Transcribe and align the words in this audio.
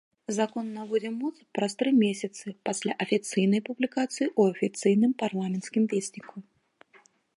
Закон 0.35 0.65
набудзе 0.77 1.09
моц 1.17 1.33
праз 1.57 1.75
тры 1.81 1.91
месяца 2.05 2.53
пасля 2.69 2.93
афіцыйнай 3.05 3.61
публікацыі 3.69 4.27
ў 4.39 4.57
афіцыйным 4.57 5.11
парламенцкім 5.25 5.83
весніку. 5.93 6.37